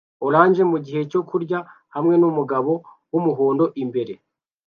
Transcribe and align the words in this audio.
orange 0.27 0.61
mugihe 0.71 1.01
cyo 1.11 1.21
kurya 1.29 1.59
hamwe 1.95 2.13
numugabo 2.21 2.71
wumuhondo 3.11 3.65
imbere 3.83 4.13